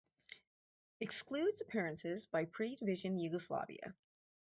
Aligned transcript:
Excludes 0.99 1.61
appearances 1.61 2.25
by 2.25 2.45
pre-division 2.45 3.19
Yugoslavia. 3.19 3.93